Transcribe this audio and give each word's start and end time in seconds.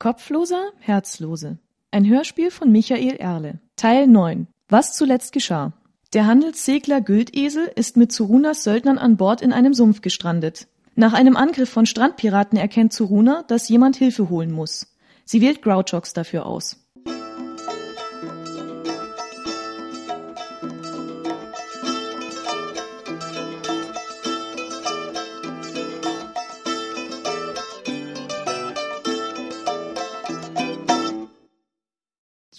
Kopfloser, 0.00 0.70
Herzlose. 0.78 1.58
Ein 1.90 2.08
Hörspiel 2.08 2.50
von 2.50 2.72
Michael 2.72 3.16
Erle. 3.16 3.60
Teil 3.76 4.06
9. 4.06 4.46
Was 4.70 4.96
zuletzt 4.96 5.34
geschah. 5.34 5.74
Der 6.14 6.26
Handelssegler 6.26 7.02
Güldesel 7.02 7.70
ist 7.76 7.98
mit 7.98 8.10
Zurunas 8.10 8.64
Söldnern 8.64 8.96
an 8.96 9.18
Bord 9.18 9.42
in 9.42 9.52
einem 9.52 9.74
Sumpf 9.74 10.00
gestrandet. 10.00 10.68
Nach 10.94 11.12
einem 11.12 11.36
Angriff 11.36 11.68
von 11.68 11.84
Strandpiraten 11.84 12.56
erkennt 12.56 12.94
Zuruna, 12.94 13.44
dass 13.46 13.68
jemand 13.68 13.96
Hilfe 13.96 14.30
holen 14.30 14.52
muss. 14.52 14.86
Sie 15.26 15.42
wählt 15.42 15.60
Grouchox 15.60 16.14
dafür 16.14 16.46
aus. 16.46 16.78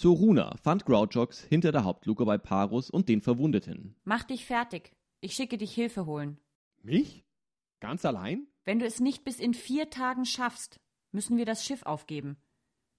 Zoruna 0.02 0.56
fand 0.56 0.84
Grouchox 0.84 1.44
hinter 1.44 1.70
der 1.70 1.84
Hauptluke 1.84 2.24
bei 2.24 2.36
Parus 2.36 2.90
und 2.90 3.08
den 3.08 3.20
Verwundeten. 3.20 3.94
Mach 4.02 4.24
dich 4.24 4.44
fertig. 4.44 4.96
Ich 5.20 5.34
schicke 5.34 5.56
dich 5.56 5.72
Hilfe 5.72 6.06
holen. 6.06 6.40
Mich? 6.82 7.24
Ganz 7.78 8.04
allein? 8.04 8.48
Wenn 8.64 8.80
du 8.80 8.84
es 8.84 8.98
nicht 8.98 9.22
bis 9.22 9.38
in 9.38 9.54
vier 9.54 9.90
Tagen 9.90 10.24
schaffst, 10.24 10.80
müssen 11.12 11.36
wir 11.36 11.44
das 11.44 11.64
Schiff 11.64 11.84
aufgeben. 11.84 12.36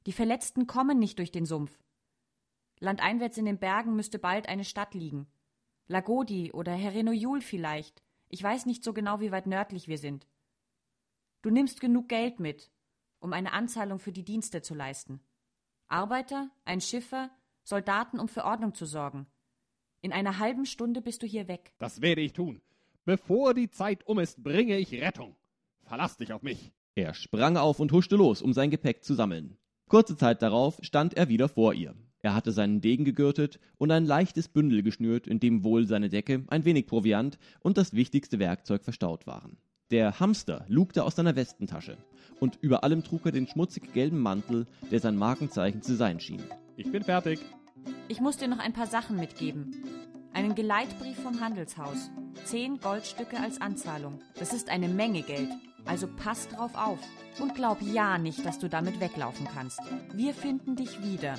Die 0.06 0.14
Verletzten 0.14 0.66
kommen 0.66 0.98
nicht 0.98 1.20
durch 1.20 1.34
den 1.34 1.46
Sumpf. 1.46 1.78
Landeinwärts 2.80 3.38
in 3.38 3.44
den 3.44 3.60
Bergen 3.60 3.98
müsste 3.98 4.18
bald 4.18 4.48
eine 4.48 4.64
Stadt 4.64 4.94
liegen. 4.94 5.28
Lagodi 5.88 6.54
oder 6.54 6.72
Herenoyul 6.72 7.42
vielleicht. 7.42 8.02
Ich 8.30 8.42
weiß 8.42 8.66
nicht 8.66 8.82
so 8.82 8.94
genau, 8.94 9.20
wie 9.20 9.34
weit 9.34 9.48
nördlich 9.48 9.90
wir 9.90 9.98
sind. 9.98 10.26
Du 11.42 11.50
nimmst 11.50 11.82
genug 11.82 12.08
Geld 12.08 12.40
mit, 12.40 12.72
um 13.20 13.34
eine 13.34 13.52
Anzahlung 13.52 14.00
für 14.00 14.14
die 14.14 14.24
Dienste 14.24 14.62
zu 14.62 14.74
leisten. 14.74 15.20
Arbeiter, 15.88 16.50
ein 16.66 16.82
Schiffer, 16.82 17.30
Soldaten, 17.64 18.20
um 18.20 18.28
für 18.28 18.46
Ordnung 18.46 18.74
zu 18.74 18.86
sorgen. 18.86 19.28
In 20.02 20.12
einer 20.12 20.40
halben 20.40 20.66
Stunde 20.66 21.02
bist 21.02 21.24
du 21.24 21.28
hier 21.28 21.48
weg. 21.48 21.74
Das 21.80 22.02
werde 22.02 22.22
ich 22.22 22.34
tun. 22.34 22.62
Bevor 23.06 23.54
die 23.54 23.70
Zeit 23.70 24.06
um 24.08 24.20
ist, 24.20 24.44
bringe 24.44 24.78
ich 24.78 24.94
Rettung. 24.94 25.36
Verlass 25.84 26.18
dich 26.18 26.34
auf 26.34 26.42
mich. 26.42 26.72
Er 26.96 27.14
sprang 27.14 27.58
auf 27.58 27.80
und 27.80 27.92
huschte 27.92 28.16
los, 28.16 28.42
um 28.42 28.54
sein 28.54 28.70
Gepäck 28.70 29.04
zu 29.04 29.14
sammeln. 29.14 29.58
Kurze 29.88 30.16
Zeit 30.18 30.42
darauf 30.42 30.78
stand 30.82 31.16
er 31.16 31.30
wieder 31.30 31.50
vor 31.50 31.74
ihr. 31.74 31.96
Er 32.22 32.34
hatte 32.34 32.52
seinen 32.52 32.80
Degen 32.80 33.04
gegürtet 33.04 33.60
und 33.78 33.92
ein 33.92 34.06
leichtes 34.06 34.48
Bündel 34.48 34.82
geschnürt, 34.82 35.28
in 35.28 35.40
dem 35.40 35.64
wohl 35.64 35.88
seine 35.88 36.10
Decke, 36.10 36.46
ein 36.48 36.64
wenig 36.64 36.88
Proviant 36.88 37.38
und 37.60 37.78
das 37.78 37.94
wichtigste 37.94 38.40
Werkzeug 38.40 38.84
verstaut 38.84 39.28
waren. 39.28 39.58
Der 39.94 40.20
Hamster 40.20 40.66
lugte 40.70 41.04
aus 41.04 41.18
seiner 41.18 41.36
Westentasche 41.36 41.98
und 42.40 42.58
über 42.62 42.84
allem 42.84 43.04
trug 43.04 43.28
er 43.28 43.32
den 43.32 43.46
schmutzig 43.46 43.94
gelben 43.94 44.18
Mantel, 44.18 44.66
der 44.90 45.00
sein 45.00 45.16
Markenzeichen 45.16 45.84
zu 45.84 45.96
sein 45.96 46.20
schien. 46.20 46.42
Ich 46.76 46.92
bin 46.92 47.04
fertig. 47.04 47.40
Ich 48.08 48.20
muss 48.20 48.38
dir 48.38 48.48
noch 48.48 48.58
ein 48.58 48.74
paar 48.74 48.88
Sachen 48.88 49.18
mitgeben. 49.18 49.72
Einen 50.34 50.56
Geleitbrief 50.56 51.20
vom 51.20 51.40
Handelshaus. 51.42 52.10
Zehn 52.44 52.80
Goldstücke 52.80 53.40
als 53.40 53.62
Anzahlung. 53.62 54.20
Das 54.40 54.52
ist 54.52 54.72
eine 54.72 54.88
Menge 54.88 55.22
Geld. 55.22 55.50
Also 55.86 56.08
pass 56.08 56.48
drauf 56.48 56.72
auf. 56.74 56.98
Und 57.40 57.54
glaub 57.54 57.80
ja 57.84 58.18
nicht, 58.18 58.44
dass 58.48 58.58
du 58.58 58.70
damit 58.70 59.00
weglaufen 59.00 59.48
kannst. 59.54 59.80
Wir 60.12 60.34
finden 60.34 60.76
dich 60.76 61.04
wieder. 61.04 61.36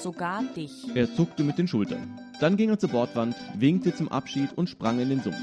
Sogar 0.00 0.42
dich. 0.42 0.72
Er 0.96 1.14
zuckte 1.14 1.44
mit 1.44 1.58
den 1.58 1.68
Schultern. 1.68 2.18
Dann 2.40 2.56
ging 2.56 2.70
er 2.70 2.78
zur 2.80 2.90
Bordwand, 2.90 3.36
winkte 3.56 3.94
zum 3.94 4.08
Abschied 4.08 4.52
und 4.56 4.68
sprang 4.68 4.98
in 4.98 5.10
den 5.10 5.22
Sumpf. 5.22 5.38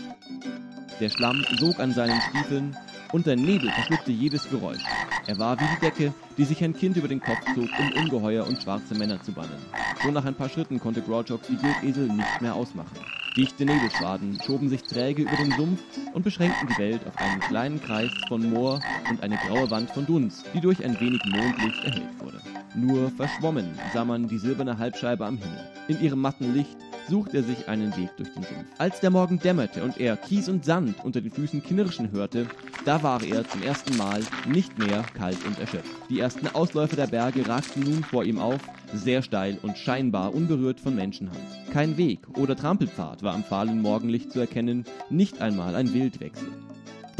Der 0.99 1.09
Schlamm 1.09 1.45
sog 1.59 1.79
an 1.79 1.93
seinen 1.93 2.21
Stiefeln 2.21 2.75
und 3.11 3.25
der 3.25 3.35
Nebel 3.35 3.71
verschluckte 3.71 4.11
jedes 4.11 4.49
Geräusch. 4.49 4.83
Er 5.27 5.37
war 5.39 5.59
wie 5.59 5.65
die 5.75 5.81
Decke, 5.81 6.13
die 6.37 6.45
sich 6.45 6.63
ein 6.63 6.75
Kind 6.75 6.97
über 6.97 7.07
den 7.07 7.21
Kopf 7.21 7.43
zog, 7.55 7.69
um 7.79 8.03
Ungeheuer 8.03 8.45
und 8.47 8.61
schwarze 8.61 8.95
Männer 8.95 9.21
zu 9.21 9.31
bannen. 9.31 9.65
Schon 10.01 10.13
nach 10.13 10.25
ein 10.25 10.35
paar 10.35 10.49
Schritten 10.49 10.79
konnte 10.79 11.01
Grouchox 11.01 11.47
die 11.47 11.57
Gildesel 11.57 12.07
nicht 12.07 12.41
mehr 12.41 12.55
ausmachen. 12.55 12.97
Dichte 13.37 13.65
Nebelschwaden 13.65 14.39
schoben 14.45 14.67
sich 14.67 14.83
träge 14.83 15.21
über 15.21 15.37
den 15.37 15.51
Sumpf 15.51 15.79
und 16.13 16.23
beschränkten 16.23 16.67
die 16.67 16.77
Welt 16.77 17.07
auf 17.07 17.17
einen 17.17 17.39
kleinen 17.39 17.81
Kreis 17.81 18.11
von 18.27 18.49
Moor 18.49 18.81
und 19.09 19.23
eine 19.23 19.37
graue 19.37 19.71
Wand 19.71 19.89
von 19.91 20.05
Dunst, 20.05 20.45
die 20.53 20.59
durch 20.59 20.83
ein 20.83 20.99
wenig 20.99 21.23
Mondlicht 21.25 21.85
erhellt 21.85 22.19
wurde. 22.19 22.41
Nur 22.75 23.09
verschwommen 23.11 23.69
sah 23.93 24.03
man 24.03 24.27
die 24.27 24.37
silberne 24.37 24.77
Halbscheibe 24.77 25.25
am 25.25 25.37
Himmel. 25.37 25.59
In 25.87 26.01
ihrem 26.01 26.19
matten 26.19 26.53
Licht 26.53 26.77
sucht 27.09 27.33
er 27.33 27.43
sich 27.43 27.67
einen 27.67 27.95
Weg 27.97 28.09
durch 28.17 28.33
den 28.33 28.43
Sumpf. 28.43 28.65
Als 28.77 28.99
der 28.99 29.09
Morgen 29.09 29.39
dämmerte 29.39 29.83
und 29.83 29.99
er 29.99 30.17
Kies 30.17 30.49
und 30.49 30.65
Sand 30.65 31.03
unter 31.03 31.21
den 31.21 31.31
Füßen 31.31 31.63
knirschen 31.63 32.11
hörte, 32.11 32.47
da 32.85 33.03
war 33.03 33.23
er 33.23 33.47
zum 33.47 33.61
ersten 33.61 33.97
Mal 33.97 34.21
nicht 34.47 34.77
mehr 34.77 35.03
kalt 35.15 35.37
und 35.45 35.59
erschöpft. 35.59 35.91
Die 36.09 36.19
ersten 36.19 36.47
Ausläufer 36.47 36.95
der 36.95 37.07
Berge 37.07 37.47
ragten 37.47 37.83
nun 37.83 38.03
vor 38.03 38.23
ihm 38.23 38.39
auf, 38.39 38.59
sehr 38.93 39.21
steil 39.21 39.57
und 39.61 39.77
scheinbar 39.77 40.33
unberührt 40.33 40.79
von 40.79 40.95
Menschenhand. 40.95 41.39
Kein 41.71 41.97
Weg 41.97 42.19
oder 42.37 42.55
Trampelpfad 42.55 43.23
war 43.23 43.33
am 43.33 43.43
fahlen 43.43 43.81
Morgenlicht 43.81 44.31
zu 44.31 44.39
erkennen, 44.39 44.85
nicht 45.09 45.41
einmal 45.41 45.75
ein 45.75 45.93
Wildwechsel. 45.93 46.49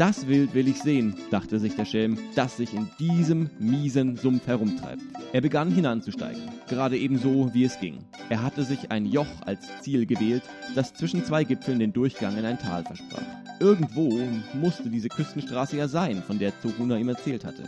Das 0.02 0.26
Wild 0.26 0.52
will 0.52 0.66
ich 0.66 0.82
sehen, 0.82 1.14
dachte 1.30 1.60
sich 1.60 1.76
der 1.76 1.84
Schelm, 1.84 2.18
das 2.34 2.56
sich 2.56 2.74
in 2.74 2.90
diesem 2.98 3.50
miesen 3.60 4.16
Sumpf 4.16 4.48
herumtreibt. 4.48 5.00
Er 5.32 5.40
begann 5.40 5.70
hinanzusteigen, 5.70 6.42
gerade 6.68 6.98
ebenso 6.98 7.54
wie 7.54 7.62
es 7.62 7.78
ging. 7.78 7.98
Er 8.28 8.42
hatte 8.42 8.64
sich 8.64 8.90
ein 8.90 9.06
Joch 9.06 9.28
als 9.46 9.60
Ziel 9.80 10.04
gewählt, 10.06 10.42
das 10.74 10.92
zwischen 10.92 11.24
zwei 11.24 11.44
Gipfeln 11.44 11.78
den 11.78 11.92
Durchgang 11.92 12.36
in 12.36 12.44
ein 12.44 12.58
Tal 12.58 12.82
versprach. 12.82 13.22
Irgendwo 13.60 14.20
musste 14.54 14.90
diese 14.90 15.08
Küstenstraße 15.08 15.76
ja 15.76 15.86
sein, 15.86 16.20
von 16.20 16.40
der 16.40 16.52
Zoruna 16.60 16.96
ihm 16.96 17.10
erzählt 17.10 17.44
hatte. 17.44 17.62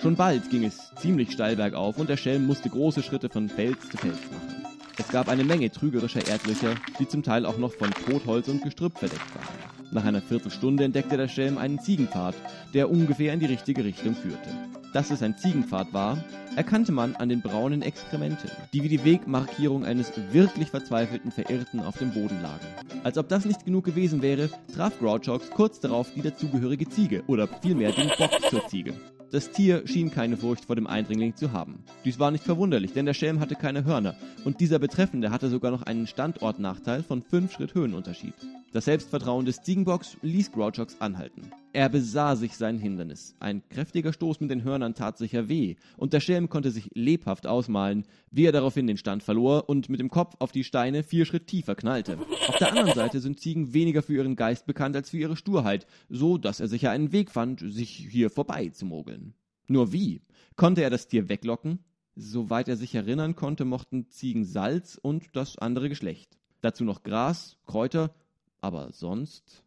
Schon 0.00 0.16
bald 0.16 0.48
ging 0.48 0.64
es 0.64 0.90
ziemlich 0.96 1.32
steil 1.32 1.56
bergauf 1.56 1.98
und 1.98 2.08
der 2.08 2.16
Schelm 2.16 2.46
musste 2.46 2.70
große 2.70 3.02
Schritte 3.02 3.28
von 3.28 3.50
Fels 3.50 3.90
zu 3.90 3.98
Fels 3.98 4.20
machen. 4.32 4.64
Es 4.96 5.08
gab 5.08 5.28
eine 5.28 5.44
Menge 5.44 5.70
trügerischer 5.70 6.26
Erdlöcher, 6.26 6.76
die 6.98 7.06
zum 7.06 7.22
Teil 7.22 7.44
auch 7.44 7.58
noch 7.58 7.74
von 7.74 7.90
Totholz 7.90 8.48
und 8.48 8.62
Gestrüpp 8.62 8.96
verdeckt 8.96 9.34
waren. 9.34 9.73
Nach 9.94 10.04
einer 10.04 10.20
Viertelstunde 10.20 10.82
entdeckte 10.82 11.16
der 11.16 11.28
Schelm 11.28 11.56
einen 11.56 11.78
Ziegenpfad, 11.78 12.34
der 12.74 12.90
ungefähr 12.90 13.32
in 13.32 13.38
die 13.38 13.46
richtige 13.46 13.84
Richtung 13.84 14.16
führte. 14.16 14.50
Dass 14.92 15.12
es 15.12 15.22
ein 15.22 15.38
Ziegenpfad 15.38 15.92
war, 15.92 16.18
erkannte 16.56 16.90
man 16.90 17.14
an 17.14 17.28
den 17.28 17.40
braunen 17.40 17.80
Exkrementen, 17.80 18.50
die 18.72 18.82
wie 18.82 18.88
die 18.88 19.04
Wegmarkierung 19.04 19.84
eines 19.84 20.10
wirklich 20.32 20.70
verzweifelten 20.70 21.30
Verirrten 21.30 21.78
auf 21.78 21.96
dem 21.98 22.10
Boden 22.10 22.42
lagen. 22.42 22.66
Als 23.04 23.18
ob 23.18 23.28
das 23.28 23.44
nicht 23.44 23.64
genug 23.64 23.84
gewesen 23.84 24.20
wäre, 24.20 24.50
traf 24.74 24.98
Grouchox 24.98 25.50
kurz 25.50 25.78
darauf 25.78 26.12
die 26.12 26.22
dazugehörige 26.22 26.88
Ziege 26.88 27.22
oder 27.28 27.46
vielmehr 27.62 27.92
den 27.92 28.10
Bock 28.18 28.32
zur 28.50 28.66
Ziege. 28.66 28.94
Das 29.30 29.50
Tier 29.50 29.86
schien 29.86 30.10
keine 30.10 30.36
Furcht 30.36 30.66
vor 30.66 30.76
dem 30.76 30.86
Eindringling 30.86 31.34
zu 31.34 31.52
haben. 31.52 31.82
Dies 32.04 32.18
war 32.18 32.30
nicht 32.30 32.44
verwunderlich, 32.44 32.92
denn 32.92 33.06
der 33.06 33.14
Schelm 33.14 33.40
hatte 33.40 33.54
keine 33.54 33.84
Hörner 33.84 34.14
und 34.44 34.60
dieser 34.60 34.78
Betreffende 34.78 35.30
hatte 35.30 35.48
sogar 35.48 35.70
noch 35.70 35.82
einen 35.82 36.06
Standortnachteil 36.06 37.02
von 37.02 37.22
5 37.22 37.52
Schritt 37.52 37.74
Höhenunterschied. 37.74 38.34
Das 38.72 38.84
Selbstvertrauen 38.84 39.46
des 39.46 39.62
Ziegenbocks 39.62 40.16
ließ 40.22 40.52
Grouchox 40.52 41.00
anhalten. 41.00 41.50
Er 41.74 41.88
besah 41.88 42.36
sich 42.36 42.56
sein 42.56 42.78
Hindernis. 42.78 43.34
Ein 43.40 43.68
kräftiger 43.68 44.12
Stoß 44.12 44.38
mit 44.38 44.48
den 44.48 44.62
Hörnern 44.62 44.94
tat 44.94 45.18
sicher 45.18 45.48
weh, 45.48 45.74
und 45.96 46.12
der 46.12 46.20
Schelm 46.20 46.48
konnte 46.48 46.70
sich 46.70 46.88
lebhaft 46.94 47.48
ausmalen, 47.48 48.04
wie 48.30 48.44
er 48.44 48.52
daraufhin 48.52 48.86
den 48.86 48.96
Stand 48.96 49.24
verlor 49.24 49.68
und 49.68 49.88
mit 49.88 49.98
dem 49.98 50.08
Kopf 50.08 50.36
auf 50.38 50.52
die 50.52 50.62
Steine 50.62 51.02
vier 51.02 51.26
Schritt 51.26 51.48
tiefer 51.48 51.74
knallte. 51.74 52.16
Auf 52.46 52.58
der 52.58 52.68
anderen 52.68 52.94
Seite 52.94 53.18
sind 53.18 53.40
Ziegen 53.40 53.74
weniger 53.74 54.04
für 54.04 54.14
ihren 54.14 54.36
Geist 54.36 54.66
bekannt 54.66 54.94
als 54.94 55.10
für 55.10 55.18
ihre 55.18 55.36
Sturheit, 55.36 55.88
so 56.08 56.38
dass 56.38 56.60
er 56.60 56.68
sicher 56.68 56.92
einen 56.92 57.10
Weg 57.10 57.32
fand, 57.32 57.58
sich 57.58 57.90
hier 57.90 58.30
vorbei 58.30 58.68
zu 58.68 58.86
mogeln. 58.86 59.34
Nur 59.66 59.92
wie? 59.92 60.22
Konnte 60.54 60.80
er 60.80 60.90
das 60.90 61.08
Tier 61.08 61.28
weglocken? 61.28 61.80
Soweit 62.14 62.68
er 62.68 62.76
sich 62.76 62.94
erinnern 62.94 63.34
konnte, 63.34 63.64
mochten 63.64 64.08
Ziegen 64.10 64.44
Salz 64.44 64.96
und 65.02 65.34
das 65.34 65.58
andere 65.58 65.88
Geschlecht. 65.88 66.38
Dazu 66.60 66.84
noch 66.84 67.02
Gras, 67.02 67.56
Kräuter 67.66 68.14
aber 68.60 68.92
sonst, 68.92 69.64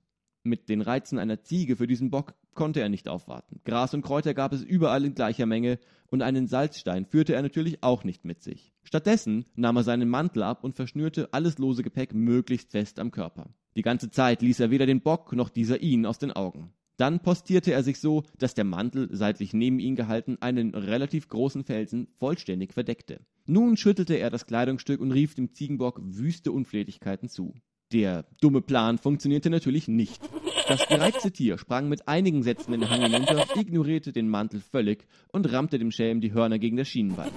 mit 0.48 0.70
den 0.70 0.82
Reizen 0.82 1.20
einer 1.20 1.44
Ziege 1.44 1.76
für 1.76 1.88
diesen 1.88 2.10
Bock 2.10 2.34
konnte 2.54 2.82
er 2.82 2.90
nicht 2.90 3.08
aufwarten. 3.08 3.62
Gras 3.64 3.94
und 3.94 4.02
Kräuter 4.02 4.34
gab 4.34 4.54
es 4.54 4.64
überall 4.64 5.06
in 5.06 5.14
gleicher 5.14 5.46
Menge, 5.46 5.80
und 6.10 6.22
einen 6.22 6.48
Salzstein 6.48 7.06
führte 7.06 7.34
er 7.34 7.42
natürlich 7.42 7.84
auch 7.84 8.04
nicht 8.04 8.24
mit 8.24 8.42
sich. 8.42 8.74
Stattdessen 8.84 9.46
nahm 9.56 9.76
er 9.76 9.84
seinen 9.84 10.10
Mantel 10.10 10.44
ab 10.44 10.64
und 10.64 10.76
verschnürte 10.76 11.34
alles 11.34 11.58
lose 11.58 11.84
Gepäck 11.84 12.14
möglichst 12.14 12.72
fest 12.72 13.00
am 13.00 13.12
Körper. 13.12 13.50
Die 13.76 13.82
ganze 13.82 14.10
Zeit 14.10 14.42
ließ 14.42 14.60
er 14.62 14.72
weder 14.72 14.86
den 14.86 15.02
Bock 15.02 15.34
noch 15.34 15.50
dieser 15.50 15.82
ihn 15.82 16.06
aus 16.06 16.18
den 16.18 16.32
Augen. 16.32 16.74
Dann 16.98 17.20
postierte 17.20 17.74
er 17.74 17.84
sich 17.84 18.00
so, 18.00 18.24
dass 18.40 18.56
der 18.56 18.64
Mantel, 18.64 19.08
seitlich 19.12 19.54
neben 19.54 19.78
ihn 19.78 19.96
gehalten, 19.96 20.38
einen 20.42 20.74
relativ 20.74 21.28
großen 21.28 21.64
Felsen 21.64 22.08
vollständig 22.18 22.74
verdeckte. 22.74 23.20
Nun 23.46 23.78
schüttelte 23.78 24.16
er 24.16 24.32
das 24.32 24.48
Kleidungsstück 24.48 25.00
und 25.00 25.12
rief 25.12 25.36
dem 25.36 25.54
Ziegenbock 25.54 26.02
wüste 26.04 26.52
Unflätigkeiten 26.52 27.30
zu. 27.30 27.54
Der 27.94 28.26
dumme 28.42 28.62
Plan 28.62 28.98
funktionierte 28.98 29.50
natürlich 29.50 29.88
nicht. 29.88 30.22
Das 30.68 30.86
gereizte 30.88 31.32
Tier 31.32 31.58
sprang 31.58 31.88
mit 31.88 32.10
einigen 32.10 32.44
Sätzen 32.44 32.74
den 32.74 32.90
Hang 32.90 33.02
hinunter, 33.02 33.46
ignorierte 33.56 34.12
den 34.12 34.28
Mantel 34.28 34.60
völlig 34.60 35.08
und 35.32 35.52
rammte 35.54 35.80
dem 35.80 35.92
Schelm 35.92 36.20
die 36.20 36.34
Hörner 36.34 36.60
gegen 36.60 36.76
das 36.76 36.90
Schienenbein. 36.90 37.32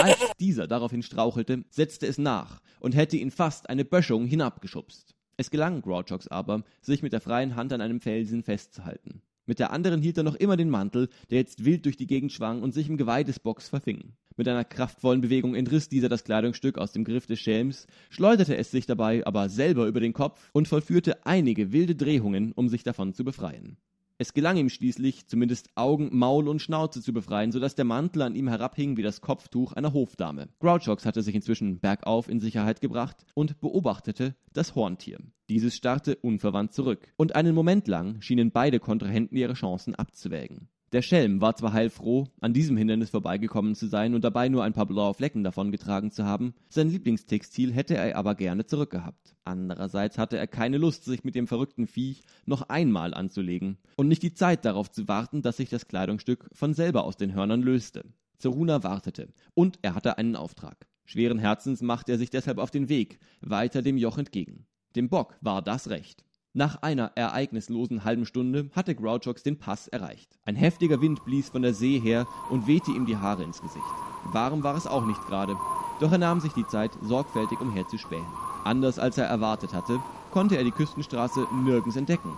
Als 0.00 0.18
dieser 0.38 0.68
daraufhin 0.68 1.02
strauchelte, 1.02 1.64
setzte 1.70 2.06
es 2.06 2.18
nach 2.18 2.60
und 2.78 2.94
hätte 2.94 3.16
ihn 3.16 3.32
fast 3.32 3.68
eine 3.68 3.84
Böschung 3.84 4.26
hinabgeschubst. 4.26 5.16
Es 5.36 5.50
gelang 5.50 5.82
Grouchox 5.82 6.28
aber, 6.28 6.62
sich 6.80 7.02
mit 7.02 7.12
der 7.12 7.20
freien 7.20 7.56
Hand 7.56 7.72
an 7.72 7.80
einem 7.80 8.00
Felsen 8.00 8.44
festzuhalten. 8.44 9.22
Mit 9.50 9.58
der 9.58 9.72
anderen 9.72 10.00
hielt 10.00 10.16
er 10.16 10.22
noch 10.22 10.36
immer 10.36 10.56
den 10.56 10.70
Mantel, 10.70 11.08
der 11.28 11.38
jetzt 11.38 11.64
wild 11.64 11.84
durch 11.84 11.96
die 11.96 12.06
Gegend 12.06 12.30
schwang 12.30 12.62
und 12.62 12.72
sich 12.72 12.88
im 12.88 12.96
Geweih 12.96 13.24
des 13.24 13.40
Bocks 13.40 13.68
verfing. 13.68 14.12
Mit 14.36 14.46
einer 14.46 14.62
kraftvollen 14.62 15.22
Bewegung 15.22 15.56
entriss 15.56 15.88
dieser 15.88 16.08
das 16.08 16.22
Kleidungsstück 16.22 16.78
aus 16.78 16.92
dem 16.92 17.02
Griff 17.02 17.26
des 17.26 17.40
Schelms, 17.40 17.88
schleuderte 18.10 18.56
es 18.56 18.70
sich 18.70 18.86
dabei 18.86 19.26
aber 19.26 19.48
selber 19.48 19.88
über 19.88 19.98
den 19.98 20.12
Kopf 20.12 20.50
und 20.52 20.68
vollführte 20.68 21.26
einige 21.26 21.72
wilde 21.72 21.96
Drehungen, 21.96 22.52
um 22.52 22.68
sich 22.68 22.84
davon 22.84 23.12
zu 23.12 23.24
befreien. 23.24 23.76
Es 24.20 24.34
gelang 24.34 24.58
ihm 24.58 24.68
schließlich, 24.68 25.28
zumindest 25.28 25.70
Augen, 25.76 26.10
Maul 26.12 26.46
und 26.46 26.60
Schnauze 26.60 27.00
zu 27.00 27.14
befreien, 27.14 27.52
so 27.52 27.58
dass 27.58 27.74
der 27.74 27.86
Mantel 27.86 28.20
an 28.20 28.34
ihm 28.34 28.48
herabhing 28.48 28.98
wie 28.98 29.02
das 29.02 29.22
Kopftuch 29.22 29.72
einer 29.72 29.94
Hofdame. 29.94 30.50
Grouchox 30.58 31.06
hatte 31.06 31.22
sich 31.22 31.34
inzwischen 31.34 31.80
bergauf 31.80 32.28
in 32.28 32.38
Sicherheit 32.38 32.82
gebracht 32.82 33.24
und 33.32 33.62
beobachtete 33.62 34.34
das 34.52 34.74
Horntier. 34.74 35.20
Dieses 35.48 35.74
starrte 35.74 36.16
unverwandt 36.16 36.74
zurück, 36.74 37.14
und 37.16 37.34
einen 37.34 37.54
Moment 37.54 37.88
lang 37.88 38.20
schienen 38.20 38.50
beide 38.50 38.78
Kontrahenten 38.78 39.38
ihre 39.38 39.54
Chancen 39.54 39.94
abzuwägen. 39.94 40.68
Der 40.92 41.02
Schelm 41.02 41.40
war 41.40 41.54
zwar 41.54 41.72
heilfroh, 41.72 42.26
an 42.40 42.52
diesem 42.52 42.76
Hindernis 42.76 43.10
vorbeigekommen 43.10 43.76
zu 43.76 43.86
sein 43.86 44.12
und 44.16 44.24
dabei 44.24 44.48
nur 44.48 44.64
ein 44.64 44.72
paar 44.72 44.86
blaue 44.86 45.14
Flecken 45.14 45.44
davongetragen 45.44 46.10
zu 46.10 46.24
haben, 46.24 46.52
sein 46.68 46.88
Lieblingstextil 46.88 47.72
hätte 47.72 47.94
er 47.94 48.16
aber 48.16 48.34
gerne 48.34 48.66
zurückgehabt. 48.66 49.36
Andererseits 49.44 50.18
hatte 50.18 50.36
er 50.36 50.48
keine 50.48 50.78
Lust, 50.78 51.04
sich 51.04 51.22
mit 51.22 51.36
dem 51.36 51.46
verrückten 51.46 51.86
Viech 51.86 52.24
noch 52.44 52.62
einmal 52.62 53.14
anzulegen 53.14 53.78
und 53.94 54.08
nicht 54.08 54.24
die 54.24 54.34
Zeit 54.34 54.64
darauf 54.64 54.90
zu 54.90 55.06
warten, 55.06 55.42
dass 55.42 55.58
sich 55.58 55.68
das 55.68 55.86
Kleidungsstück 55.86 56.50
von 56.52 56.74
selber 56.74 57.04
aus 57.04 57.16
den 57.16 57.34
Hörnern 57.34 57.62
löste. 57.62 58.02
Zeruna 58.38 58.82
wartete, 58.82 59.28
und 59.54 59.78
er 59.82 59.94
hatte 59.94 60.18
einen 60.18 60.34
Auftrag. 60.34 60.88
Schweren 61.04 61.38
Herzens 61.38 61.82
machte 61.82 62.10
er 62.10 62.18
sich 62.18 62.30
deshalb 62.30 62.58
auf 62.58 62.72
den 62.72 62.88
Weg, 62.88 63.20
weiter 63.40 63.82
dem 63.82 63.96
Joch 63.96 64.18
entgegen. 64.18 64.66
Dem 64.96 65.08
Bock 65.08 65.36
war 65.40 65.62
das 65.62 65.88
recht. 65.88 66.24
Nach 66.52 66.82
einer 66.82 67.12
ereignislosen 67.14 68.02
halben 68.02 68.26
Stunde 68.26 68.70
hatte 68.74 68.96
Grouchox 68.96 69.44
den 69.44 69.60
Pass 69.60 69.86
erreicht. 69.86 70.36
Ein 70.44 70.56
heftiger 70.56 71.00
Wind 71.00 71.24
blies 71.24 71.48
von 71.48 71.62
der 71.62 71.74
See 71.74 72.00
her 72.00 72.26
und 72.50 72.66
wehte 72.66 72.90
ihm 72.90 73.06
die 73.06 73.16
Haare 73.16 73.44
ins 73.44 73.62
Gesicht. 73.62 73.84
Warm 74.32 74.64
war 74.64 74.74
es 74.74 74.88
auch 74.88 75.06
nicht 75.06 75.24
gerade, 75.28 75.56
doch 76.00 76.10
er 76.10 76.18
nahm 76.18 76.40
sich 76.40 76.52
die 76.52 76.66
Zeit, 76.66 76.90
sorgfältig 77.02 77.60
umherzuspähen. 77.60 78.26
Anders 78.64 78.98
als 78.98 79.16
er 79.16 79.26
erwartet 79.26 79.72
hatte, 79.72 80.00
konnte 80.32 80.56
er 80.56 80.64
die 80.64 80.72
Küstenstraße 80.72 81.46
nirgends 81.62 81.94
entdecken. 81.94 82.32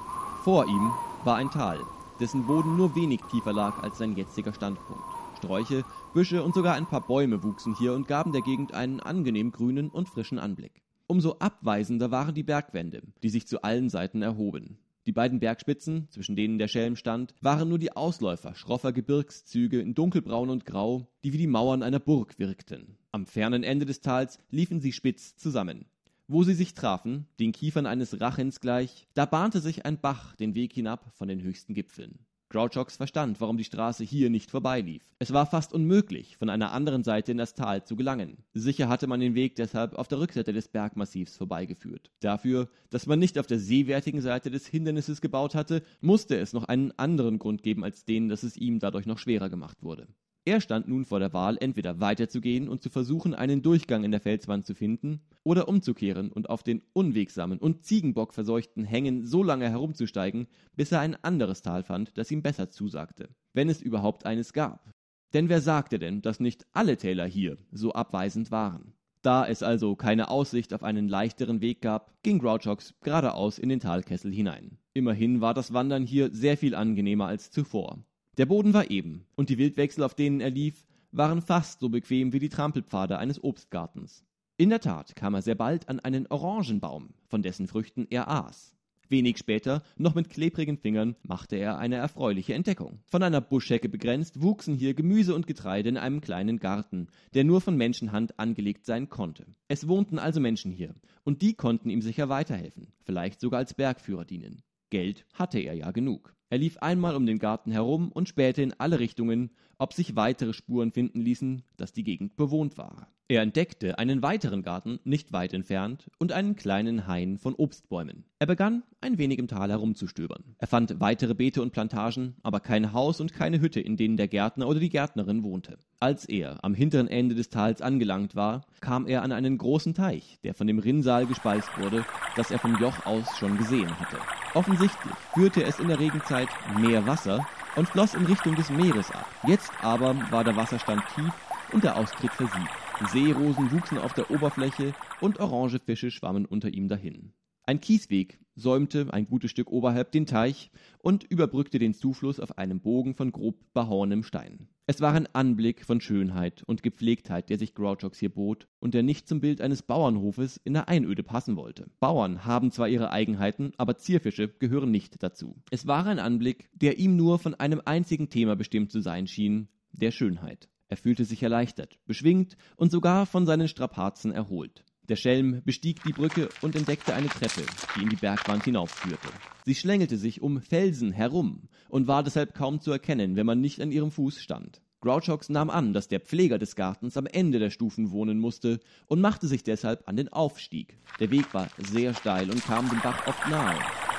Vor 0.45 0.67
ihm 0.67 0.93
war 1.25 1.37
ein 1.37 1.51
Tal, 1.51 1.81
dessen 2.21 2.47
Boden 2.47 2.77
nur 2.77 2.95
wenig 2.95 3.23
tiefer 3.31 3.55
lag 3.55 3.83
als 3.83 3.97
sein 3.97 4.15
jetziger 4.15 4.53
Standpunkt. 4.53 5.05
Sträuche, 5.39 5.87
Büsche 6.13 6.45
und 6.45 6.55
sogar 6.55 6.75
ein 6.75 6.87
paar 6.87 7.01
Bäume 7.01 7.43
wuchsen 7.43 7.75
hier 7.77 7.95
und 7.95 8.09
gaben 8.09 8.33
der 8.33 8.43
Gegend 8.43 8.75
einen 8.75 9.01
angenehm 9.01 9.53
grünen 9.53 9.89
und 9.89 10.11
frischen 10.11 10.39
Anblick. 10.39 10.83
Umso 11.13 11.37
abweisender 11.41 12.11
waren 12.11 12.35
die 12.35 12.43
Bergwände, 12.43 13.03
die 13.23 13.29
sich 13.29 13.47
zu 13.47 13.61
allen 13.61 13.91
Seiten 13.91 14.23
erhoben. 14.23 14.79
Die 15.05 15.13
beiden 15.13 15.41
Bergspitzen, 15.41 16.09
zwischen 16.09 16.37
denen 16.37 16.57
der 16.57 16.69
Schelm 16.69 16.97
stand, 16.97 17.35
waren 17.43 17.69
nur 17.69 17.79
die 17.79 17.95
Ausläufer 17.95 18.55
schroffer 18.55 18.95
Gebirgszüge 18.95 19.79
in 19.79 19.93
dunkelbraun 19.93 20.49
und 20.49 20.65
grau, 20.65 21.13
die 21.23 21.35
wie 21.35 21.37
die 21.37 21.47
Mauern 21.47 21.83
einer 21.83 22.01
Burg 22.01 22.39
wirkten. 22.39 22.97
Am 23.11 23.27
fernen 23.27 23.63
Ende 23.63 23.85
des 23.85 24.01
Tals 24.01 24.39
liefen 24.49 24.81
sie 24.81 24.93
spitz 24.93 25.37
zusammen. 25.37 25.85
Wo 26.29 26.45
sie 26.45 26.55
sich 26.55 26.73
trafen, 26.73 27.27
den 27.39 27.53
Kiefern 27.53 27.85
eines 27.85 28.23
Rachens 28.23 28.61
gleich, 28.61 29.07
da 29.13 29.27
bahnte 29.27 29.61
sich 29.61 29.85
ein 29.85 30.01
Bach 30.01 30.35
den 30.37 30.55
Weg 30.55 30.73
hinab 30.73 31.13
von 31.13 31.29
den 31.29 31.43
höchsten 31.43 31.75
Gipfeln. 31.75 32.21
Grouchox 32.53 32.99
verstand, 32.99 33.41
warum 33.41 33.57
die 33.57 33.65
Straße 33.65 34.05
hier 34.05 34.29
nicht 34.29 34.51
vorbeilief. 34.51 35.03
Es 35.19 35.33
war 35.33 35.47
fast 35.47 35.73
unmöglich, 35.73 36.37
von 36.37 36.51
einer 36.51 36.73
anderen 36.73 37.03
Seite 37.03 37.33
in 37.33 37.39
das 37.39 37.55
Tal 37.55 37.83
zu 37.83 37.97
gelangen. 37.97 38.45
Sicher 38.53 38.91
hatte 38.91 39.07
man 39.07 39.21
den 39.21 39.35
Weg 39.35 39.57
deshalb 39.57 39.95
auf 39.95 40.07
der 40.07 40.21
Rückseite 40.21 40.53
des 40.53 40.69
Bergmassivs 40.69 41.39
vorbeigeführt. 41.39 42.11
Dafür, 42.21 42.69
dass 42.91 43.07
man 43.07 43.19
nicht 43.19 43.39
auf 43.39 43.47
der 43.47 43.59
seewärtigen 43.59 44.21
Seite 44.21 44.51
des 44.51 44.67
Hindernisses 44.67 45.23
gebaut 45.23 45.55
hatte, 45.55 45.83
musste 46.03 46.37
es 46.37 46.53
noch 46.53 46.65
einen 46.65 46.93
anderen 46.99 47.39
Grund 47.39 47.63
geben 47.63 47.85
als 47.85 48.05
den, 48.05 48.29
dass 48.29 48.43
es 48.43 48.59
ihm 48.59 48.81
dadurch 48.81 49.07
noch 49.07 49.19
schwerer 49.19 49.49
gemacht 49.49 49.83
wurde. 49.83 50.07
Er 50.45 50.61
stand 50.61 50.89
nun 50.89 51.05
vor 51.05 51.21
der 51.21 51.33
Wahl, 51.33 51.57
entweder 51.61 52.01
weiterzugehen 52.01 52.69
und 52.69 52.83
zu 52.83 52.91
versuchen, 52.91 53.33
einen 53.33 53.63
Durchgang 53.63 54.03
in 54.03 54.11
der 54.11 54.21
Felswand 54.21 54.67
zu 54.67 54.75
finden, 54.75 55.21
oder 55.45 55.69
umzukehren 55.69 56.33
und 56.33 56.51
auf 56.51 56.65
den 56.65 56.83
unwegsamen 56.93 57.59
und 57.59 57.85
ziegenbockverseuchten 57.85 58.85
Hängen 58.85 59.25
so 59.25 59.45
lange 59.45 59.71
herumzusteigen, 59.71 60.49
bis 60.75 60.91
er 60.91 61.01
ein 61.01 61.17
anderes 61.23 61.63
Tal 61.63 61.85
fand, 61.85 62.19
das 62.19 62.31
ihm 62.33 62.43
besser 62.43 62.71
zusagte, 62.71 63.29
wenn 63.53 63.69
es 63.69 63.81
überhaupt 63.81 64.27
eines 64.27 64.53
gab. 64.53 64.93
Denn 65.33 65.49
wer 65.49 65.61
sagte 65.61 66.01
denn, 66.01 66.23
dass 66.23 66.41
nicht 66.41 66.67
alle 66.73 66.97
Täler 66.97 67.27
hier 67.27 67.57
so 67.71 67.93
abweisend 67.93 68.51
waren? 68.51 68.95
Da 69.23 69.47
es 69.47 69.63
also 69.63 69.95
keine 69.95 70.29
Aussicht 70.29 70.75
auf 70.75 70.83
einen 70.83 71.09
leichteren 71.09 71.61
Weg 71.61 71.81
gab, 71.81 72.13
ging 72.25 72.41
Grouchox 72.41 72.95
geradeaus 73.03 73.59
in 73.59 73.69
den 73.69 73.79
Talkessel 73.79 74.33
hinein. 74.33 74.79
Immerhin 74.93 75.41
war 75.41 75.55
das 75.55 75.73
Wandern 75.73 76.05
hier 76.05 76.35
sehr 76.35 76.57
viel 76.57 76.75
angenehmer 76.75 77.27
als 77.27 77.53
zuvor. 77.53 78.05
Der 78.39 78.47
Boden 78.47 78.73
war 78.73 78.91
eben, 78.91 79.27
und 79.35 79.51
die 79.51 79.59
Wildwechsel, 79.59 80.03
auf 80.03 80.15
denen 80.15 80.41
er 80.41 80.49
lief, 80.49 80.87
waren 81.11 81.43
fast 81.43 81.81
so 81.81 81.91
bequem 81.91 82.33
wie 82.33 82.39
die 82.39 82.49
Trampelpfade 82.49 83.19
eines 83.19 83.45
Obstgartens. 83.45 84.25
In 84.57 84.71
der 84.71 84.81
Tat 84.81 85.15
kam 85.17 85.35
er 85.35 85.43
sehr 85.43 85.55
bald 85.55 85.91
an 85.91 86.01
einen 86.01 86.27
Orangenbaum, 86.29 87.11
von 87.27 87.43
dessen 87.43 87.69
Früchten 87.69 88.07
er 88.09 88.29
aß. 88.29 88.75
Wenig 89.11 89.37
später, 89.37 89.83
noch 89.99 90.15
mit 90.15 90.31
klebrigen 90.31 90.79
Fingern, 90.79 91.17
machte 91.23 91.57
er 91.57 91.79
eine 91.79 91.97
erfreuliche 91.97 92.55
Entdeckung. 92.55 93.01
Von 93.05 93.23
einer 93.23 93.43
Buschhecke 93.43 93.91
begrenzt, 93.91 94.41
wuchsen 94.41 94.75
hier 94.75 94.95
Gemüse 94.95 95.35
und 95.35 95.47
Getreide 95.47 95.91
in 95.91 95.99
einem 95.99 96.23
kleinen 96.23 96.59
Garten, 96.59 97.09
der 97.35 97.45
nur 97.45 97.61
von 97.61 97.77
Menschenhand 97.77 98.39
angelegt 98.39 98.87
sein 98.87 99.11
konnte. 99.11 99.45
Es 99.69 99.89
wohnten 99.89 100.19
also 100.19 100.41
Menschen 100.41 100.73
hier, 100.73 100.95
und 101.25 101.43
die 101.43 101.53
konnten 101.53 101.91
ihm 101.91 102.01
sicher 102.01 102.31
weiterhelfen, 102.31 102.95
vielleicht 103.03 103.41
sogar 103.41 103.59
als 103.59 103.75
Bergführer 103.75 104.25
dienen. 104.25 104.63
Geld 104.89 105.27
hatte 105.35 105.59
er 105.59 105.75
ja 105.75 105.91
genug. 105.91 106.35
Er 106.53 106.59
lief 106.59 106.77
einmal 106.83 107.17
um 107.17 107.25
den 107.25 107.39
Garten 107.39 107.73
herum 107.73 108.13
und 108.13 108.29
spähte 108.29 108.61
in 108.61 108.75
alle 108.79 108.99
Richtungen, 108.99 109.53
ob 109.79 109.95
sich 109.95 110.17
weitere 110.17 110.53
Spuren 110.53 110.93
finden 110.93 111.23
ließen, 111.23 111.63
dass 111.79 111.95
die 111.95 112.05
Gegend 112.05 112.37
bewohnt 112.37 112.77
war. 112.77 113.09
Er 113.33 113.41
entdeckte 113.41 113.99
einen 113.99 114.21
weiteren 114.21 114.63
Garten 114.63 115.01
nicht 115.05 115.33
weit 115.33 115.55
entfernt 115.55 116.11
und 116.19 116.33
einen 116.33 116.55
kleinen 116.55 117.07
Hain 117.07 117.39
von 117.39 117.55
Obstbäumen. 117.55 118.25
Er 118.39 118.47
begann, 118.47 118.83
ein 119.01 119.17
wenig 119.17 119.39
im 119.39 119.49
Tal 119.49 119.71
herumzustöbern. 119.71 120.45
Er 120.59 120.67
fand 120.67 121.01
weitere 121.01 121.33
Beete 121.33 121.63
und 121.63 121.73
Plantagen, 121.73 122.37
aber 122.43 122.61
kein 122.61 122.93
Haus 122.93 123.23
und 123.23 123.33
keine 123.33 123.63
Hütte, 123.63 123.81
in 123.81 123.97
denen 123.97 124.19
der 124.19 124.29
Gärtner 124.29 124.69
oder 124.69 124.81
die 124.81 124.91
Gärtnerin 124.91 125.45
wohnte. 125.45 125.79
Als 125.99 126.27
er 126.27 126.63
am 126.63 126.75
hinteren 126.75 127.09
Ende 127.09 127.35
des 127.35 127.49
Tals 127.49 127.81
angelangt 127.81 128.37
war, 128.37 128.67
kam 128.83 129.07
er 129.07 129.23
an 129.23 129.33
einen 129.33 129.57
großen 129.57 129.95
Teich, 129.95 130.39
der 130.45 130.53
von 130.53 130.67
dem 130.67 130.79
Rinnsal 130.79 131.25
gespeist 131.25 131.71
wurde, 131.79 132.05
das 132.37 132.51
er 132.51 132.59
vom 132.59 132.77
Joch 132.83 133.07
aus 133.07 133.25
schon 133.39 133.57
gesehen 133.57 133.99
hatte. 133.99 134.19
Offensichtlich 134.53 135.15
führte 135.33 135.65
es 135.65 135.81
in 135.81 135.89
der 135.89 136.01
Regenzeit 136.01 136.49
mehr 136.79 137.07
Wasser 137.07 137.47
und 137.77 137.89
floss 137.89 138.13
in 138.13 138.27
Richtung 138.27 138.57
des 138.57 138.69
Meeres 138.69 139.11
ab. 139.11 139.25
Jetzt 139.47 139.73
aber 139.81 140.15
war 140.31 140.45
der 140.45 140.55
Wasserstand 140.55 141.01
tief 141.15 141.33
und 141.73 141.83
der 141.83 141.97
Austritt 141.97 142.33
versiegt. 142.33 142.82
Seerosen 143.09 143.73
wuchsen 143.73 143.99
auf 143.99 144.15
der 144.15 144.31
Oberfläche 144.31 144.95
und 145.21 145.41
orange 145.41 145.81
Fische 145.81 146.11
schwammen 146.11 146.47
unter 146.47 146.69
ihm 146.69 146.89
dahin. 146.89 147.33
Ein 147.65 147.81
Kiesweg 147.81 148.41
säumte 148.55 149.07
ein 149.13 149.27
gutes 149.27 149.51
Stück 149.51 149.71
oberhalb 149.71 150.13
den 150.13 150.27
Teich 150.27 150.71
und 150.99 151.25
überbrückte 151.25 151.79
den 151.79 151.95
Zufluss 151.95 152.41
auf 152.41 152.59
einem 152.59 152.81
Bogen 152.81 153.15
von 153.15 153.33
grob 153.33 153.57
behauenem 153.73 154.23
Stein. 154.23 154.69
Es 154.87 155.01
war 155.01 155.15
ein 155.15 155.29
Anblick 155.33 155.85
von 155.85 156.01
Schönheit 156.01 156.65
und 156.65 156.83
Gepflegtheit, 156.83 157.51
der 157.51 157.59
sich 157.59 157.75
Grouchox 157.75 158.19
hier 158.19 158.31
bot 158.31 158.67
und 158.81 158.95
der 158.95 159.03
nicht 159.03 159.29
zum 159.29 159.41
Bild 159.41 159.61
eines 159.61 159.83
Bauernhofes 159.83 160.61
in 160.65 160.75
der 160.75 160.89
Einöde 160.89 161.23
passen 161.23 161.57
wollte. 161.57 161.87
Bauern 162.01 162.45
haben 162.45 162.73
zwar 162.73 162.89
ihre 162.89 163.11
Eigenheiten, 163.11 163.73
aber 163.79 163.97
Zierfische 163.97 164.49
gehören 164.49 164.91
nicht 164.91 165.23
dazu. 165.23 165.57
Es 165.71 165.87
war 165.87 166.07
ein 166.07 166.19
Anblick, 166.19 166.69
der 166.75 166.99
ihm 166.99 167.17
nur 167.17 167.39
von 167.39 167.55
einem 167.55 167.81
einzigen 167.85 168.29
Thema 168.29 168.57
bestimmt 168.57 168.91
zu 168.91 169.01
sein 169.01 169.29
schien, 169.29 169.69
der 169.93 170.11
Schönheit. 170.11 170.69
Er 170.93 170.99
fühlte 170.99 171.25
sich 171.25 171.43
erleichtert, 171.43 171.99
beschwingt 172.05 172.59
und 172.77 172.93
sogar 172.93 173.25
von 173.25 173.47
seinen 173.47 173.67
Strapazen 173.67 174.31
erholt. 174.31 174.85
Der 175.09 175.17
Schelm 175.17 175.63
bestieg 175.65 176.05
die 176.05 176.13
Brücke 176.13 176.51
und 176.61 176.77
entdeckte 176.77 177.15
eine 177.15 177.29
Treppe, 177.29 177.63
die 177.97 178.03
in 178.03 178.11
die 178.11 178.17
Bergwand 178.17 178.65
hinaufführte. 178.65 179.29
Sie 179.65 179.75
schlängelte 179.75 180.19
sich 180.19 180.43
um 180.43 180.61
Felsen 180.61 181.11
herum 181.11 181.71
und 181.89 182.09
war 182.09 182.23
deshalb 182.23 182.53
kaum 182.53 182.83
zu 182.83 182.93
erkennen, 182.93 183.37
wenn 183.37 183.47
man 183.47 183.63
nicht 183.63 183.81
an 183.81 183.91
ihrem 183.91 184.11
Fuß 184.11 184.39
stand. 184.43 184.83
Grouchox 185.01 185.49
nahm 185.49 185.71
an, 185.71 185.95
dass 185.95 186.09
der 186.09 186.21
Pfleger 186.21 186.59
des 186.59 186.77
Gartens 186.77 187.17
am 187.17 187.25
Ende 187.25 187.59
der 187.59 187.71
Stufen 187.71 188.11
wohnen 188.11 188.39
musste 188.39 188.79
und 189.07 189.23
machte 189.23 189.47
sich 189.47 189.63
deshalb 189.63 190.07
an 190.07 190.17
den 190.17 190.29
Aufstieg. 190.29 190.99
Der 191.21 191.31
Weg 191.31 191.55
war 191.55 191.71
sehr 191.79 192.13
steil 192.13 192.51
und 192.51 192.63
kam 192.63 192.87
dem 192.91 193.01
Bach 193.01 193.27
oft 193.27 193.49
nahe, 193.49 193.79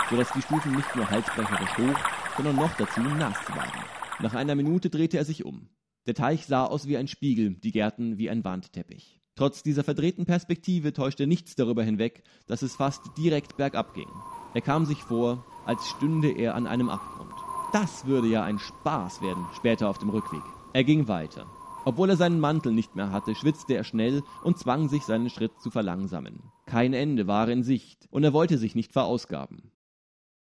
so 0.10 0.18
dass 0.18 0.34
die 0.34 0.42
Stufen 0.42 0.75
nicht 0.75 0.96
nur 0.96 1.08
halsbrecherisch 1.08 1.77
hoch, 1.77 2.00
sondern 2.36 2.56
noch 2.56 2.74
dazu 2.77 3.01
nass 3.01 3.48
waren. 3.50 3.86
Nach 4.24 4.34
einer 4.34 4.56
Minute 4.56 4.89
drehte 4.89 5.18
er 5.18 5.25
sich 5.25 5.46
um. 5.46 5.70
Der 6.06 6.16
Teich 6.16 6.46
sah 6.46 6.66
aus 6.66 6.86
wie 6.88 6.98
ein 6.98 7.08
Spiegel, 7.08 7.56
die 7.56 7.72
Gärten 7.72 8.18
wie 8.18 8.30
ein 8.30 8.44
Wandteppich. 8.44 9.22
Trotz 9.36 9.64
dieser 9.64 9.86
verdrehten 9.86 10.26
Perspektive 10.26 10.92
täuschte 10.92 11.28
nichts 11.28 11.56
darüber 11.56 11.82
hinweg, 11.82 12.24
dass 12.46 12.62
es 12.62 12.76
fast 12.76 13.02
direkt 13.18 13.56
bergab 13.56 13.94
ging. 13.94 14.10
Er 14.54 14.62
kam 14.62 14.86
sich 14.86 15.02
vor, 15.02 15.46
als 15.66 15.88
stünde 15.88 16.30
er 16.30 16.56
an 16.56 16.68
einem 16.68 16.90
Abgrund. 16.90 17.32
Das 17.72 18.06
würde 18.06 18.28
ja 18.28 18.44
ein 18.44 18.60
Spaß 18.60 19.22
werden, 19.22 19.46
später 19.56 19.90
auf 19.90 19.98
dem 19.98 20.10
Rückweg. 20.10 20.44
Er 20.74 20.84
ging 20.84 21.08
weiter. 21.08 21.48
Obwohl 21.86 22.10
er 22.10 22.18
seinen 22.18 22.40
Mantel 22.40 22.74
nicht 22.74 22.96
mehr 22.96 23.12
hatte, 23.12 23.34
schwitzte 23.34 23.74
er 23.74 23.86
schnell 23.86 24.24
und 24.44 24.60
zwang 24.60 24.90
sich 24.90 25.04
seinen 25.04 25.30
Schritt 25.30 25.54
zu 25.62 25.72
verlangsamen. 25.72 26.44
Kein 26.66 26.94
Ende 26.94 27.28
war 27.28 27.48
in 27.48 27.64
Sicht, 27.64 28.08
und 28.12 28.24
er 28.26 28.34
wollte 28.34 28.58
sich 28.58 28.76
nicht 28.76 28.92
verausgaben. 28.92 29.72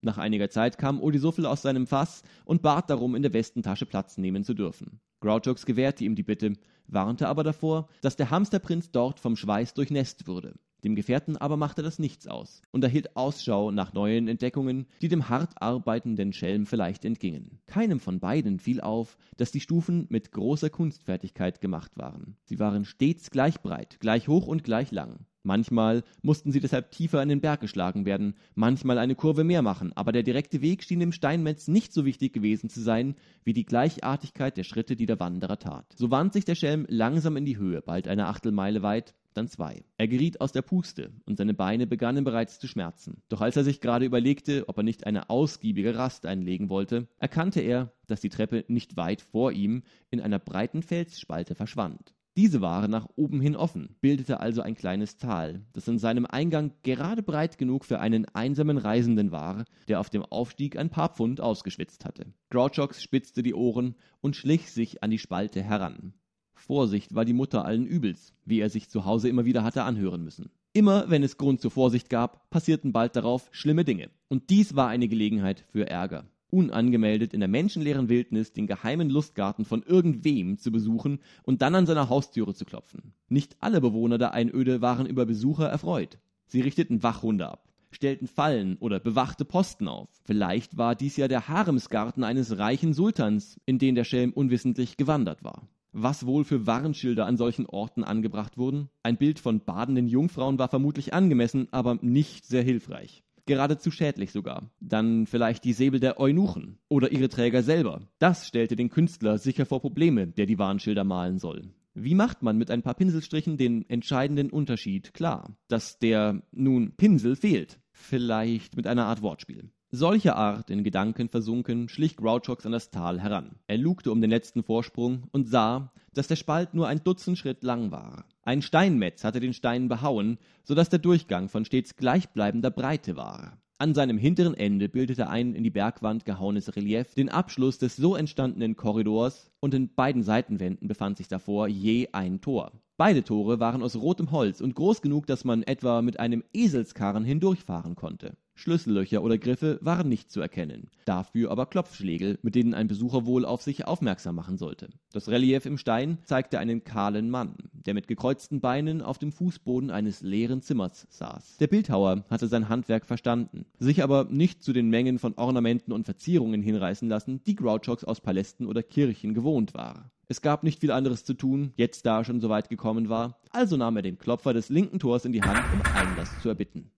Nach 0.00 0.16
einiger 0.16 0.48
Zeit 0.48 0.78
kam 0.78 1.00
Odisuffel 1.00 1.44
aus 1.44 1.62
seinem 1.62 1.86
Fass 1.86 2.22
und 2.46 2.62
bat 2.62 2.88
darum, 2.88 3.14
in 3.14 3.22
der 3.22 3.34
Westentasche 3.34 3.84
Platz 3.84 4.16
nehmen 4.16 4.42
zu 4.42 4.54
dürfen. 4.54 5.00
Grouchox 5.20 5.66
gewährte 5.66 6.04
ihm 6.04 6.14
die 6.14 6.22
Bitte, 6.22 6.54
warnte 6.86 7.28
aber 7.28 7.44
davor, 7.44 7.88
dass 8.00 8.16
der 8.16 8.30
Hamsterprinz 8.30 8.90
dort 8.90 9.20
vom 9.20 9.36
Schweiß 9.36 9.74
durchnässt 9.74 10.26
würde. 10.26 10.54
Dem 10.82 10.94
Gefährten 10.94 11.36
aber 11.36 11.58
machte 11.58 11.82
das 11.82 11.98
nichts 11.98 12.26
aus, 12.26 12.62
und 12.70 12.82
er 12.82 12.90
hielt 12.90 13.14
Ausschau 13.14 13.70
nach 13.70 13.92
neuen 13.92 14.28
Entdeckungen, 14.28 14.86
die 15.02 15.08
dem 15.08 15.28
hart 15.28 15.60
arbeitenden 15.60 16.32
Schelm 16.32 16.64
vielleicht 16.64 17.04
entgingen. 17.04 17.60
Keinem 17.66 18.00
von 18.00 18.18
beiden 18.18 18.58
fiel 18.58 18.80
auf, 18.80 19.18
dass 19.36 19.52
die 19.52 19.60
Stufen 19.60 20.06
mit 20.08 20.32
großer 20.32 20.70
Kunstfertigkeit 20.70 21.60
gemacht 21.60 21.92
waren. 21.96 22.36
Sie 22.44 22.58
waren 22.58 22.86
stets 22.86 23.30
gleich 23.30 23.60
breit, 23.60 23.98
gleich 24.00 24.28
hoch 24.28 24.46
und 24.46 24.64
gleich 24.64 24.90
lang. 24.90 25.26
Manchmal 25.42 26.04
mussten 26.22 26.52
sie 26.52 26.60
deshalb 26.60 26.90
tiefer 26.90 27.22
in 27.22 27.28
den 27.28 27.40
Berg 27.40 27.60
geschlagen 27.60 28.04
werden, 28.04 28.34
manchmal 28.54 28.98
eine 28.98 29.14
Kurve 29.14 29.42
mehr 29.42 29.62
machen, 29.62 29.92
aber 29.94 30.12
der 30.12 30.22
direkte 30.22 30.60
Weg 30.60 30.82
schien 30.82 31.00
dem 31.00 31.12
Steinmetz 31.12 31.66
nicht 31.66 31.92
so 31.92 32.04
wichtig 32.04 32.32
gewesen 32.32 32.68
zu 32.68 32.80
sein, 32.80 33.14
wie 33.44 33.54
die 33.54 33.64
Gleichartigkeit 33.64 34.56
der 34.56 34.64
Schritte, 34.64 34.96
die 34.96 35.06
der 35.06 35.20
Wanderer 35.20 35.58
tat. 35.58 35.86
So 35.96 36.10
wand 36.10 36.34
sich 36.34 36.44
der 36.44 36.54
Schelm 36.54 36.84
langsam 36.88 37.36
in 37.36 37.46
die 37.46 37.56
Höhe, 37.56 37.80
bald 37.80 38.06
eine 38.06 38.26
Achtelmeile 38.26 38.82
weit, 38.82 39.14
dann 39.34 39.48
zwei. 39.48 39.84
Er 39.96 40.08
geriet 40.08 40.40
aus 40.40 40.52
der 40.52 40.62
Puste 40.62 41.12
und 41.24 41.36
seine 41.36 41.54
Beine 41.54 41.86
begannen 41.86 42.24
bereits 42.24 42.58
zu 42.58 42.66
schmerzen. 42.66 43.22
Doch 43.28 43.40
als 43.40 43.56
er 43.56 43.64
sich 43.64 43.80
gerade 43.80 44.04
überlegte, 44.04 44.68
ob 44.68 44.76
er 44.76 44.82
nicht 44.82 45.06
eine 45.06 45.30
ausgiebige 45.30 45.96
Rast 45.96 46.26
einlegen 46.26 46.68
wollte, 46.68 47.08
erkannte 47.18 47.60
er, 47.60 47.92
dass 48.08 48.20
die 48.20 48.28
Treppe 48.28 48.64
nicht 48.68 48.96
weit 48.96 49.22
vor 49.22 49.52
ihm 49.52 49.82
in 50.10 50.20
einer 50.20 50.38
breiten 50.38 50.82
Felsspalte 50.82 51.54
verschwand. 51.54 52.12
Diese 52.36 52.60
war 52.60 52.86
nach 52.86 53.08
oben 53.16 53.40
hin 53.40 53.56
offen, 53.56 53.96
bildete 54.00 54.38
also 54.38 54.62
ein 54.62 54.76
kleines 54.76 55.16
Tal, 55.16 55.64
das 55.72 55.88
an 55.88 55.98
seinem 55.98 56.26
Eingang 56.26 56.72
gerade 56.84 57.22
breit 57.22 57.58
genug 57.58 57.84
für 57.84 57.98
einen 57.98 58.24
einsamen 58.26 58.78
Reisenden 58.78 59.32
war, 59.32 59.64
der 59.88 59.98
auf 59.98 60.10
dem 60.10 60.24
Aufstieg 60.24 60.76
ein 60.76 60.90
paar 60.90 61.08
Pfund 61.08 61.40
ausgeschwitzt 61.40 62.04
hatte. 62.04 62.26
Grouchox 62.50 63.02
spitzte 63.02 63.42
die 63.42 63.54
Ohren 63.54 63.96
und 64.20 64.36
schlich 64.36 64.70
sich 64.70 65.02
an 65.02 65.10
die 65.10 65.18
Spalte 65.18 65.60
heran. 65.60 66.14
Vorsicht 66.54 67.14
war 67.16 67.24
die 67.24 67.32
Mutter 67.32 67.64
allen 67.64 67.86
Übels, 67.86 68.32
wie 68.44 68.60
er 68.60 68.70
sich 68.70 68.88
zu 68.88 69.04
Hause 69.04 69.28
immer 69.28 69.44
wieder 69.44 69.64
hatte 69.64 69.82
anhören 69.82 70.22
müssen. 70.22 70.50
Immer 70.72 71.10
wenn 71.10 71.24
es 71.24 71.36
Grund 71.36 71.60
zur 71.60 71.72
Vorsicht 71.72 72.10
gab, 72.10 72.48
passierten 72.50 72.92
bald 72.92 73.16
darauf 73.16 73.48
schlimme 73.50 73.84
Dinge. 73.84 74.08
Und 74.28 74.50
dies 74.50 74.76
war 74.76 74.88
eine 74.88 75.08
Gelegenheit 75.08 75.64
für 75.72 75.90
Ärger 75.90 76.26
unangemeldet 76.50 77.32
in 77.32 77.40
der 77.40 77.48
menschenleeren 77.48 78.08
Wildnis 78.08 78.52
den 78.52 78.66
geheimen 78.66 79.10
Lustgarten 79.10 79.64
von 79.64 79.82
irgendwem 79.82 80.58
zu 80.58 80.70
besuchen 80.70 81.20
und 81.42 81.62
dann 81.62 81.74
an 81.74 81.86
seiner 81.86 82.08
Haustüre 82.08 82.54
zu 82.54 82.64
klopfen. 82.64 83.14
Nicht 83.28 83.56
alle 83.60 83.80
Bewohner 83.80 84.18
der 84.18 84.34
Einöde 84.34 84.82
waren 84.82 85.06
über 85.06 85.26
Besucher 85.26 85.68
erfreut. 85.68 86.18
Sie 86.46 86.60
richteten 86.60 87.02
Wachhunde 87.02 87.48
ab, 87.48 87.68
stellten 87.90 88.26
Fallen 88.26 88.76
oder 88.78 89.00
bewachte 89.00 89.44
Posten 89.44 89.88
auf. 89.88 90.08
Vielleicht 90.24 90.76
war 90.76 90.94
dies 90.94 91.16
ja 91.16 91.28
der 91.28 91.48
Haremsgarten 91.48 92.24
eines 92.24 92.58
reichen 92.58 92.92
Sultans, 92.92 93.60
in 93.66 93.78
den 93.78 93.94
der 93.94 94.04
Schelm 94.04 94.32
unwissentlich 94.32 94.96
gewandert 94.96 95.44
war. 95.44 95.68
Was 95.92 96.26
wohl 96.26 96.44
für 96.44 96.66
Warnschilder 96.66 97.26
an 97.26 97.36
solchen 97.36 97.66
Orten 97.66 98.04
angebracht 98.04 98.58
wurden? 98.58 98.90
Ein 99.02 99.16
Bild 99.16 99.40
von 99.40 99.60
badenden 99.60 100.06
Jungfrauen 100.06 100.58
war 100.58 100.68
vermutlich 100.68 101.14
angemessen, 101.14 101.68
aber 101.72 101.98
nicht 102.00 102.46
sehr 102.46 102.62
hilfreich 102.62 103.24
geradezu 103.46 103.90
schädlich 103.90 104.32
sogar. 104.32 104.70
Dann 104.80 105.26
vielleicht 105.26 105.64
die 105.64 105.72
Säbel 105.72 106.00
der 106.00 106.20
Eunuchen 106.20 106.78
oder 106.88 107.12
ihre 107.12 107.28
Träger 107.28 107.62
selber. 107.62 108.02
Das 108.18 108.46
stellte 108.46 108.76
den 108.76 108.90
Künstler 108.90 109.38
sicher 109.38 109.66
vor 109.66 109.80
Probleme, 109.80 110.26
der 110.26 110.46
die 110.46 110.58
Warnschilder 110.58 111.04
malen 111.04 111.38
soll. 111.38 111.70
Wie 111.94 112.14
macht 112.14 112.42
man 112.42 112.56
mit 112.56 112.70
ein 112.70 112.82
paar 112.82 112.94
Pinselstrichen 112.94 113.56
den 113.56 113.88
entscheidenden 113.88 114.50
Unterschied 114.50 115.12
klar, 115.12 115.56
dass 115.68 115.98
der 115.98 116.42
nun 116.52 116.92
Pinsel 116.96 117.36
fehlt? 117.36 117.80
Vielleicht 117.92 118.76
mit 118.76 118.86
einer 118.86 119.06
Art 119.06 119.22
Wortspiel. 119.22 119.70
Solcher 119.90 120.36
Art 120.36 120.70
in 120.70 120.84
Gedanken 120.84 121.28
versunken, 121.28 121.88
schlich 121.88 122.16
Grouchox 122.16 122.64
an 122.64 122.70
das 122.70 122.90
Tal 122.90 123.20
heran. 123.20 123.56
Er 123.66 123.76
lugte 123.76 124.12
um 124.12 124.20
den 124.20 124.30
letzten 124.30 124.62
Vorsprung 124.62 125.24
und 125.32 125.48
sah, 125.48 125.92
dass 126.14 126.28
der 126.28 126.36
Spalt 126.36 126.74
nur 126.74 126.88
ein 126.88 127.02
Dutzend 127.04 127.38
Schritt 127.38 127.62
lang 127.62 127.90
war. 127.90 128.24
Ein 128.42 128.62
Steinmetz 128.62 129.24
hatte 129.24 129.40
den 129.40 129.52
Stein 129.52 129.88
behauen, 129.88 130.38
so 130.64 130.74
dass 130.74 130.88
der 130.88 130.98
Durchgang 130.98 131.48
von 131.48 131.64
stets 131.64 131.96
gleichbleibender 131.96 132.70
Breite 132.70 133.16
war. 133.16 133.58
An 133.80 133.94
seinem 133.94 134.18
hinteren 134.18 134.52
Ende 134.52 134.90
bildete 134.90 135.30
ein 135.30 135.54
in 135.54 135.64
die 135.64 135.70
Bergwand 135.70 136.26
gehauenes 136.26 136.76
Relief 136.76 137.14
den 137.14 137.30
Abschluss 137.30 137.78
des 137.78 137.96
so 137.96 138.14
entstandenen 138.14 138.76
Korridors 138.76 139.50
und 139.58 139.72
in 139.72 139.94
beiden 139.94 140.22
Seitenwänden 140.22 140.86
befand 140.86 141.16
sich 141.16 141.28
davor 141.28 141.66
je 141.66 142.08
ein 142.12 142.42
Tor. 142.42 142.72
Beide 142.98 143.24
Tore 143.24 143.58
waren 143.58 143.82
aus 143.82 143.96
rotem 143.96 144.32
Holz 144.32 144.60
und 144.60 144.74
groß 144.74 145.00
genug, 145.00 145.26
dass 145.26 145.46
man 145.46 145.62
etwa 145.62 146.02
mit 146.02 146.20
einem 146.20 146.44
Eselskarren 146.52 147.24
hindurchfahren 147.24 147.94
konnte. 147.94 148.36
Schlüssellöcher 148.60 149.22
oder 149.22 149.38
Griffe 149.38 149.78
waren 149.80 150.08
nicht 150.08 150.30
zu 150.30 150.40
erkennen, 150.40 150.88
dafür 151.06 151.50
aber 151.50 151.66
Klopfschlägel, 151.66 152.38
mit 152.42 152.54
denen 152.54 152.74
ein 152.74 152.88
Besucher 152.88 153.24
wohl 153.26 153.44
auf 153.44 153.62
sich 153.62 153.86
aufmerksam 153.86 154.34
machen 154.34 154.58
sollte. 154.58 154.90
Das 155.12 155.28
Relief 155.28 155.64
im 155.66 155.78
Stein 155.78 156.18
zeigte 156.24 156.58
einen 156.58 156.84
kahlen 156.84 157.30
Mann, 157.30 157.56
der 157.72 157.94
mit 157.94 158.06
gekreuzten 158.06 158.60
Beinen 158.60 159.00
auf 159.00 159.18
dem 159.18 159.32
Fußboden 159.32 159.90
eines 159.90 160.20
leeren 160.20 160.60
Zimmers 160.60 161.06
saß. 161.10 161.56
Der 161.56 161.66
Bildhauer 161.66 162.24
hatte 162.28 162.48
sein 162.48 162.68
Handwerk 162.68 163.06
verstanden, 163.06 163.64
sich 163.78 164.02
aber 164.02 164.24
nicht 164.24 164.62
zu 164.62 164.72
den 164.72 164.90
Mengen 164.90 165.18
von 165.18 165.34
Ornamenten 165.34 165.92
und 165.92 166.04
Verzierungen 166.04 166.62
hinreißen 166.62 167.08
lassen, 167.08 167.42
die 167.44 167.56
Grouchox 167.56 168.04
aus 168.04 168.20
Palästen 168.20 168.66
oder 168.66 168.82
Kirchen 168.82 169.32
gewohnt 169.34 169.74
war. 169.74 170.10
Es 170.28 170.42
gab 170.42 170.62
nicht 170.62 170.80
viel 170.80 170.92
anderes 170.92 171.24
zu 171.24 171.34
tun, 171.34 171.72
jetzt 171.74 172.06
da 172.06 172.18
er 172.18 172.24
schon 172.24 172.40
so 172.40 172.48
weit 172.48 172.68
gekommen 172.68 173.08
war, 173.08 173.40
also 173.50 173.76
nahm 173.76 173.96
er 173.96 174.02
den 174.02 174.18
Klopfer 174.18 174.52
des 174.52 174.68
linken 174.68 175.00
Tors 175.00 175.24
in 175.24 175.32
die 175.32 175.42
Hand, 175.42 175.64
um 175.72 175.82
Einlass 175.92 176.40
zu 176.40 176.48
erbitten. 176.48 176.92